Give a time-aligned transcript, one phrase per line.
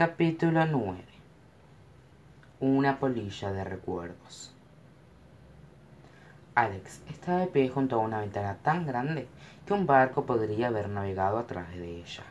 [0.00, 0.96] Capítulo 9
[2.60, 4.54] Una polilla de recuerdos
[6.54, 9.28] Alex estaba de pie junto a una ventana tan grande
[9.66, 12.22] que un barco podría haber navegado a través de ella.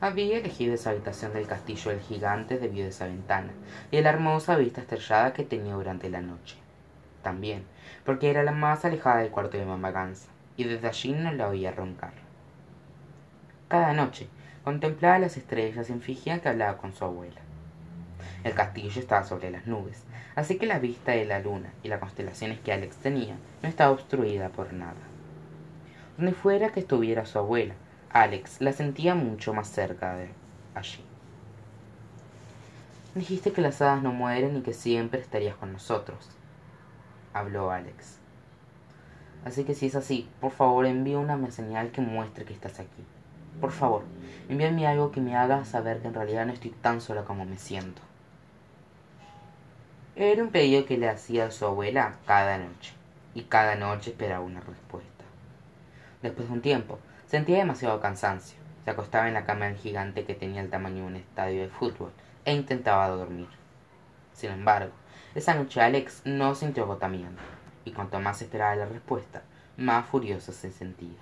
[0.00, 3.52] Había elegido esa habitación del castillo del gigante debido a esa ventana
[3.92, 6.56] y la hermosa vista estrellada que tenía durante la noche.
[7.22, 7.62] También
[8.04, 11.46] porque era la más alejada del cuarto de Mamá Gansa y desde allí no la
[11.46, 12.14] oía roncar.
[13.68, 14.28] Cada noche
[14.64, 17.40] contemplaba las estrellas y fingía que hablaba con su abuela.
[18.42, 20.02] El castillo estaba sobre las nubes,
[20.34, 23.92] así que la vista de la luna y las constelaciones que Alex tenía no estaba
[23.92, 24.94] obstruida por nada.
[26.16, 27.74] Donde fuera que estuviera su abuela,
[28.10, 30.28] Alex la sentía mucho más cerca de
[30.74, 31.04] allí.
[33.14, 36.30] Dijiste que las hadas no mueren y que siempre estarías con nosotros,
[37.32, 38.18] habló Alex.
[39.44, 43.04] Así que si es así, por favor envía una señal que muestre que estás aquí.
[43.60, 44.04] Por favor,
[44.48, 47.58] envíame algo que me haga saber que en realidad no estoy tan sola como me
[47.58, 48.02] siento.
[50.16, 52.94] Era un pedido que le hacía a su abuela cada noche,
[53.34, 55.24] y cada noche esperaba una respuesta.
[56.22, 58.58] Después de un tiempo, sentía demasiado cansancio.
[58.84, 61.68] Se acostaba en la cama del gigante que tenía el tamaño de un estadio de
[61.68, 62.12] fútbol
[62.44, 63.48] e intentaba dormir.
[64.34, 64.92] Sin embargo,
[65.34, 67.42] esa noche Alex no sintió agotamiento,
[67.84, 69.42] y cuanto más esperaba la respuesta,
[69.76, 71.18] más furioso se sentía.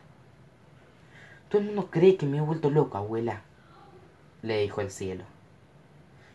[1.53, 3.43] Todo el mundo cree que me he vuelto loca, abuela,
[4.41, 5.25] le dijo el cielo.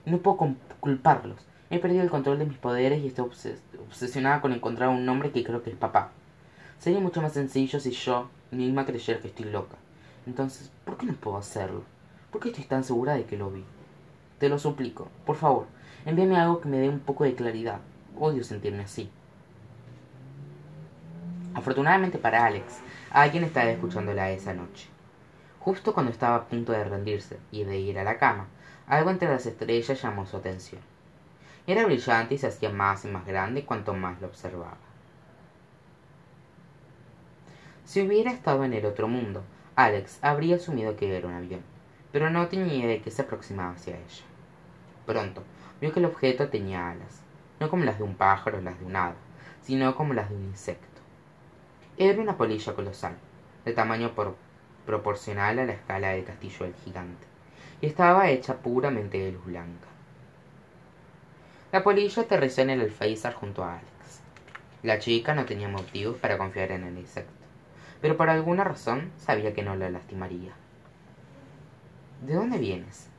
[0.06, 1.40] No puedo culparlos.
[1.72, 3.26] He perdido el control de mis poderes y estoy
[3.88, 6.12] obsesionada con encontrar un nombre que creo que es papá.
[6.78, 9.76] Sería mucho más sencillo si yo misma creyera que estoy loca.
[10.28, 11.82] Entonces, ¿por qué no puedo hacerlo?
[12.30, 13.64] ¿Por qué estoy tan segura de que lo vi?
[14.38, 15.66] Te lo suplico, por favor,
[16.06, 17.80] envíame algo que me dé un poco de claridad.
[18.20, 19.10] Odio sentirme así.
[21.56, 24.90] Afortunadamente para Alex, alguien estaba escuchándola esa noche.
[25.68, 28.48] Justo cuando estaba a punto de rendirse y de ir a la cama,
[28.88, 30.80] algo entre las estrellas llamó su atención.
[31.68, 34.78] Era brillante y se hacía más y más grande cuanto más lo observaba.
[37.84, 39.44] Si hubiera estado en el otro mundo,
[39.76, 41.64] Alex habría asumido que era un avión,
[42.14, 44.24] pero no tenía idea de que se aproximaba hacia ella.
[45.06, 45.44] Pronto,
[45.82, 47.20] vio que el objeto tenía alas,
[47.60, 49.16] no como las de un pájaro o las de un hada,
[49.64, 51.02] sino como las de un insecto.
[51.98, 53.18] Era una polilla colosal,
[53.66, 54.47] de tamaño por
[54.88, 57.28] proporcional a la escala del castillo del gigante,
[57.82, 59.88] y estaba hecha puramente de luz blanca.
[61.72, 64.22] La polilla aterrizó en el alféizar junto a Alex.
[64.82, 67.32] La chica no tenía motivos para confiar en el insecto,
[68.02, 70.54] pero por alguna razón sabía que no la lastimaría.
[72.26, 73.10] ¿De dónde vienes?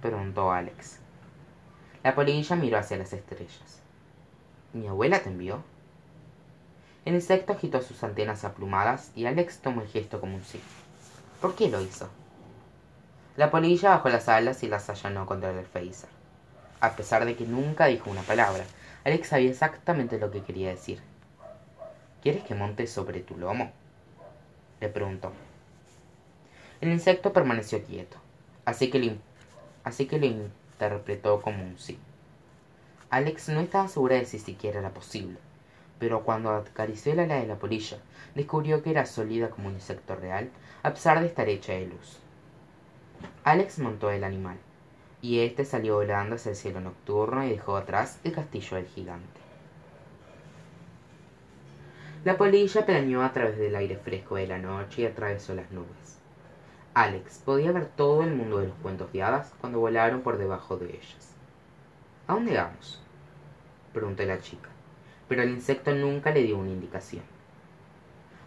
[0.00, 1.00] preguntó Alex.
[2.04, 3.82] La polilla miró hacia las estrellas.
[4.72, 5.62] ¿Mi abuela te envió?
[7.08, 10.60] El insecto agitó sus antenas aplumadas y Alex tomó el gesto como un sí.
[11.40, 12.10] ¿Por qué lo hizo?
[13.34, 16.10] La polilla bajó las alas y las allanó contra el alféizar.
[16.82, 18.62] A pesar de que nunca dijo una palabra,
[19.06, 21.00] Alex sabía exactamente lo que quería decir.
[22.22, 23.72] ¿Quieres que monte sobre tu lomo?
[24.78, 25.32] le preguntó.
[26.82, 28.18] El insecto permaneció quieto,
[28.66, 29.16] así que,
[29.82, 31.98] así que lo interpretó como un sí.
[33.08, 35.47] Alex no estaba segura de si siquiera era posible
[35.98, 37.98] pero cuando acarició el ala de la polilla,
[38.34, 40.50] descubrió que era sólida como un insecto real,
[40.82, 42.20] a pesar de estar hecha de luz.
[43.44, 44.58] Alex montó el animal,
[45.20, 49.40] y éste salió volando hacia el cielo nocturno y dejó atrás el castillo del gigante.
[52.24, 56.18] La polilla planeó a través del aire fresco de la noche y atravesó las nubes.
[56.94, 60.76] Alex podía ver todo el mundo de los cuentos de hadas cuando volaron por debajo
[60.76, 61.34] de ellas.
[62.26, 63.00] ¿A dónde vamos?
[63.92, 64.68] preguntó la chica
[65.28, 67.22] pero el insecto nunca le dio una indicación.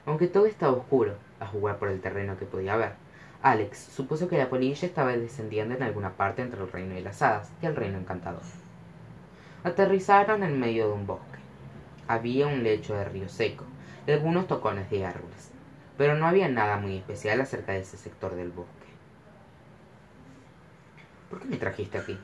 [0.06, 2.94] Aunque todo estaba oscuro, a jugar por el terreno que podía ver,
[3.44, 7.22] Alex supuso que la polilla estaba descendiendo en alguna parte entre el reino de las
[7.22, 8.42] hadas y el reino encantador.
[9.64, 11.40] Aterrizaron en medio de un bosque.
[12.08, 13.66] Había un lecho de río seco
[14.06, 15.52] y algunos tocones de árboles,
[15.98, 18.72] pero no había nada muy especial acerca de ese sector del bosque.
[21.30, 22.18] ¿Por qué me trajiste aquí?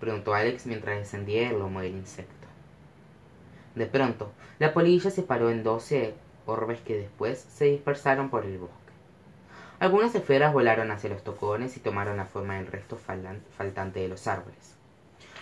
[0.00, 2.48] preguntó Alex mientras descendía el lomo del insecto.
[3.74, 6.14] De pronto, la polilla se paró en doce
[6.46, 8.74] orbes que después se dispersaron por el bosque.
[9.78, 14.26] Algunas esferas volaron hacia los tocones y tomaron la forma del resto faltante de los
[14.26, 14.74] árboles.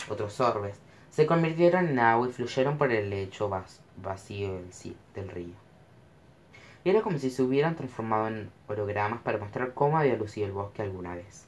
[0.09, 0.79] Otros orbes
[1.11, 3.51] se convirtieron en agua y fluyeron por el lecho
[3.97, 4.61] vacío
[5.15, 5.55] del, río.
[6.85, 10.83] Era como si se hubieran transformado en hologramas para mostrar cómo había lucido el bosque
[10.83, 11.47] alguna vez.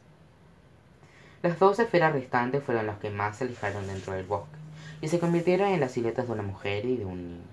[1.43, 4.60] Las dos esferas restantes fueron las que más se alejaron dentro del bosque
[5.01, 7.45] y se convirtieron en las siluetas de una mujer y de un niño.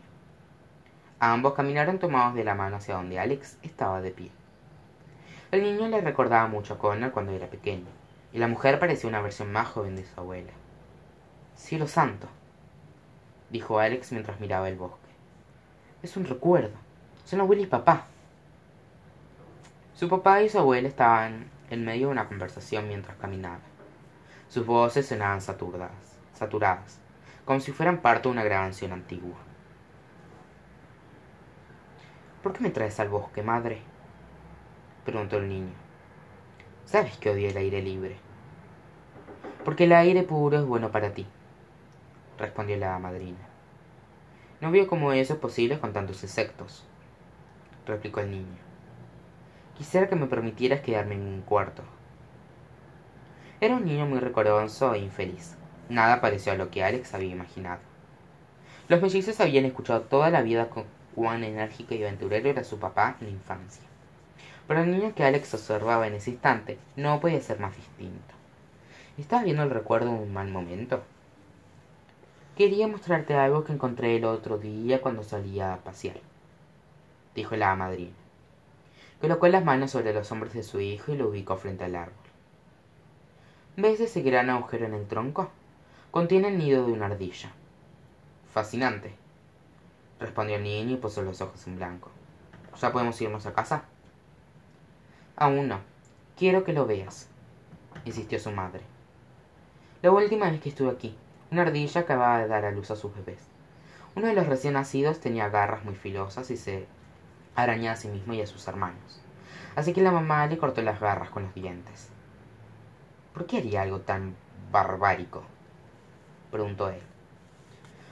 [1.20, 4.32] Ambos caminaron tomados de la mano hacia donde Alex estaba de pie.
[5.52, 7.88] El niño le recordaba mucho a Connor cuando era pequeño,
[8.34, 10.52] y la mujer parecía una versión más joven de su abuela.
[11.56, 12.28] Cielo santo,
[13.50, 15.08] dijo Alex mientras miraba el bosque.
[16.04, 16.76] Es un recuerdo.
[17.26, 18.06] Son abuela y papá.
[19.96, 23.62] Su papá y su abuela estaban en medio de una conversación mientras caminaban.
[24.50, 25.92] Sus voces sonaban saturadas,
[26.34, 27.00] saturadas,
[27.48, 29.38] como si fueran parte de una grabación antigua.
[32.44, 33.80] ¿Por qué me traes al bosque, madre?
[35.06, 35.72] preguntó el niño.
[36.84, 38.18] Sabes que odio el aire libre.
[39.64, 41.26] Porque el aire puro es bueno para ti,
[42.38, 43.40] respondió la madrina.
[44.60, 46.86] No veo cómo eso es posible con tantos insectos,
[47.86, 48.58] replicó el niño.
[49.78, 51.84] Quisiera que me permitieras quedarme en un cuarto.
[53.62, 55.58] Era un niño muy recordoso e infeliz.
[55.90, 57.80] Nada pareció a lo que Alex había imaginado.
[58.90, 60.86] Los mellizos habían escuchado toda la vida con
[61.16, 63.84] cuán enérgico y aventurero era su papá en la infancia.
[64.68, 68.34] Pero el niño que Alex observaba en ese instante no podía ser más distinto.
[69.18, 71.04] ¿Estás viendo el recuerdo de un mal momento?
[72.58, 76.18] Quería mostrarte algo que encontré el otro día cuando salía a pasear,
[77.34, 78.14] dijo la madrina.
[79.22, 82.14] Colocó las manos sobre los hombros de su hijo y lo ubicó frente al árbol.
[83.76, 85.50] ¿Ves ese gran agujero en el tronco?
[86.12, 87.52] Contiene el nido de una ardilla.
[88.54, 89.16] Fascinante,
[90.20, 92.10] respondió el niño y puso los ojos en blanco.
[92.80, 93.84] ¿Ya podemos irnos a casa?
[95.36, 95.80] Aún no.
[96.38, 97.28] Quiero que lo veas,
[98.06, 98.82] insistió su madre.
[100.02, 101.16] La última vez que estuve aquí,
[101.52, 103.40] una ardilla acababa de dar a luz a sus bebés.
[104.16, 106.88] Uno de los recién nacidos tenía garras muy filosas y se
[107.56, 109.20] arañaba a sí mismo y a sus hermanos.
[109.76, 112.10] Así que la mamá le cortó las garras con los dientes.
[113.34, 114.36] ¿Por qué haría algo tan
[114.72, 115.44] barbárico?
[116.52, 117.02] Preguntó él.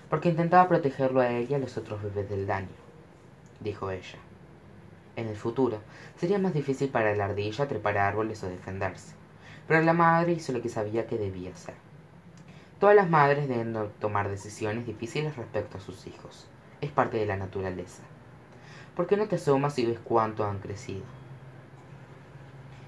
[0.09, 2.67] Porque intentaba protegerlo a ella y a los otros bebés del daño,
[3.59, 4.19] dijo ella.
[5.15, 5.79] En el futuro
[6.17, 9.15] sería más difícil para la ardilla trepar árboles o defenderse
[9.67, 11.75] pero la madre hizo lo que sabía que debía hacer.
[12.79, 16.47] Todas las madres deben tomar decisiones difíciles respecto a sus hijos.
[16.81, 18.03] Es parte de la naturaleza.
[18.95, 21.03] ¿Por qué no te asomas y ves cuánto han crecido?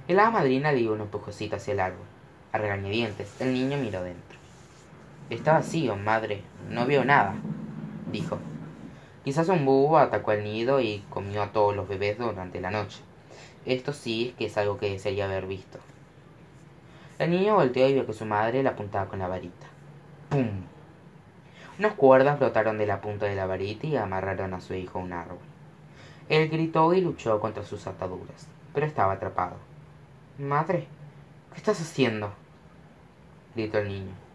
[0.07, 2.05] El hada madrina dio un empujocito hacia el árbol.
[2.51, 4.26] A regañadientes, el niño miró dentro.
[5.29, 6.41] Está vacío, madre.
[6.69, 7.35] No veo nada,
[8.12, 8.39] dijo.
[9.25, 13.00] Quizás un búho atacó el nido y comió a todos los bebés durante la noche.
[13.65, 15.79] Esto sí es que es algo que desearía haber visto.
[17.19, 19.68] El niño volteó y vio que su madre la apuntaba con la varita.
[20.29, 20.47] ¡Pum!
[21.77, 25.01] Unas cuerdas brotaron de la punta de la varita y amarraron a su hijo a
[25.01, 25.39] un árbol.
[26.29, 29.57] Él gritó y luchó contra sus ataduras, pero estaba atrapado.
[30.38, 30.88] Madre,
[31.51, 32.31] ¿qué estás haciendo?
[33.56, 34.26] gritó el niño.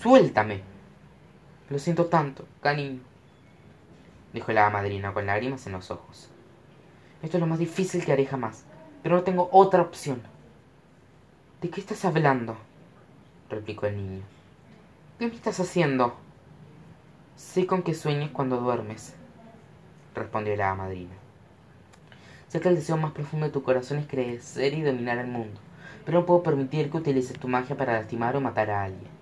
[0.00, 0.60] ¡Suéltame!
[1.70, 3.00] Lo siento tanto, cariño,
[4.32, 6.28] dijo la madrina con lágrimas en los ojos.
[7.22, 8.64] Esto es lo más difícil que haré jamás,
[9.02, 10.22] pero no tengo otra opción.
[11.60, 12.56] ¿De qué estás hablando?
[13.48, 14.22] replicó el niño.
[15.18, 16.14] ¿Qué me estás haciendo?
[17.34, 19.14] Sé con qué sueñas cuando duermes,
[20.14, 21.14] respondió la madrina.
[22.48, 25.58] Sé que el deseo más profundo de tu corazón es crecer y dominar el mundo,
[26.04, 29.15] pero no puedo permitir que utilices tu magia para lastimar o matar a alguien.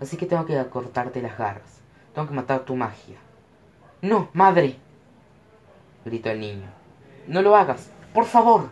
[0.00, 1.80] Así que tengo que cortarte las garras.
[2.14, 3.16] Tengo que matar tu magia.
[4.00, 4.76] No, madre,
[6.04, 6.68] gritó el niño.
[7.26, 8.70] No lo hagas, por favor.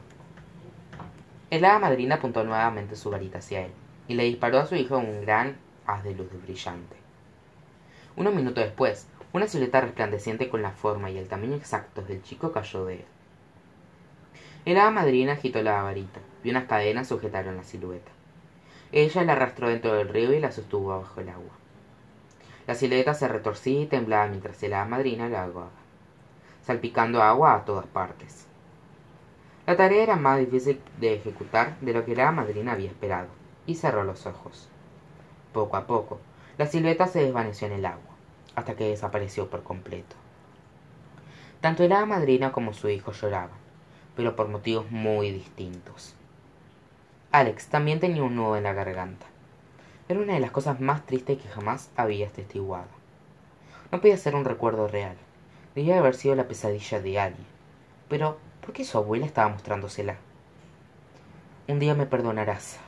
[1.50, 3.72] El hada madrina apuntó nuevamente su varita hacia él
[4.08, 6.96] y le disparó a su hijo un gran haz de luz brillante.
[8.16, 12.52] Unos minutos después, una silueta resplandeciente con la forma y el tamaño exactos del chico
[12.52, 13.04] cayó de él.
[14.64, 18.10] El hada madrina agitó la varita y unas cadenas sujetaron la silueta.
[18.92, 21.52] Ella la arrastró dentro del río y la sostuvo bajo el agua.
[22.66, 25.70] La silueta se retorcía y temblaba mientras hada madrina la ahogaba,
[26.62, 28.46] salpicando agua a todas partes.
[29.66, 33.28] La tarea era más difícil de ejecutar de lo que la madrina había esperado,
[33.66, 34.68] y cerró los ojos.
[35.52, 36.20] Poco a poco,
[36.58, 38.14] la silueta se desvaneció en el agua,
[38.54, 40.14] hasta que desapareció por completo.
[41.60, 43.58] Tanto la madrina como su hijo lloraban,
[44.14, 46.14] pero por motivos muy distintos.
[47.38, 49.26] Alex también tenía un nudo en la garganta.
[50.08, 52.88] Era una de las cosas más tristes que jamás había testiguado.
[53.90, 55.16] No podía ser un recuerdo real.
[55.74, 57.46] Debía haber sido la pesadilla de alguien.
[58.08, 60.16] Pero ¿Por qué su abuela estaba mostrándosela?
[61.68, 62.78] Un día me perdonarás,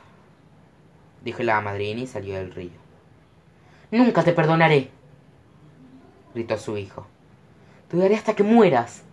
[1.23, 2.77] dijo la madrina y salió del río.
[3.89, 4.89] Nunca te perdonaré,
[6.33, 7.07] gritó su hijo.
[7.87, 9.03] Te daré hasta que mueras.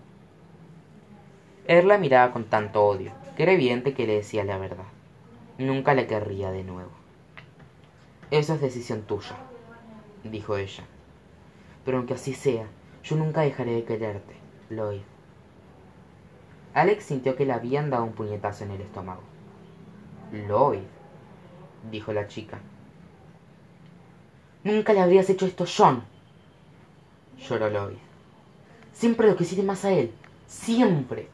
[1.69, 4.87] Él la miraba con tanto odio que era evidente que le decía la verdad.
[5.59, 6.91] Nunca le querría de nuevo.
[8.31, 9.37] Eso es decisión tuya,
[10.25, 10.85] dijo ella.
[11.85, 12.67] Pero aunque así sea,
[13.03, 14.35] yo nunca dejaré de quererte,
[14.71, 15.03] Lloyd.
[16.75, 19.23] Alex sintió que le habían dado un puñetazo en el estómago.
[20.33, 20.83] Lloyd,
[21.91, 22.59] dijo la chica.
[24.67, 26.03] Nunca le habrías hecho esto, John.
[27.39, 27.99] Lloró Lois.
[28.93, 30.11] Siempre lo quisiste más a él.
[30.49, 31.29] Siempre.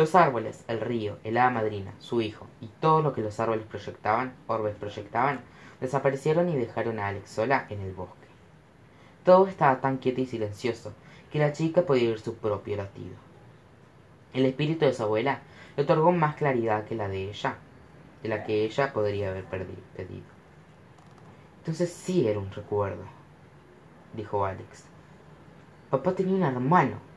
[0.00, 3.66] Los árboles, el río, el hada madrina, su hijo y todo lo que los árboles
[3.66, 5.42] proyectaban, orbes proyectaban,
[5.78, 8.26] desaparecieron y dejaron a Alex sola en el bosque.
[9.26, 10.94] Todo estaba tan quieto y silencioso
[11.30, 13.14] que la chica podía oír su propio latido.
[14.32, 15.40] El espíritu de su abuela
[15.76, 17.56] le otorgó más claridad que la de ella,
[18.22, 20.24] de la que ella podría haber pedido.
[21.58, 23.04] Entonces sí era un recuerdo,
[24.14, 24.84] dijo Alex.
[25.90, 27.09] Papá tenía un hermano,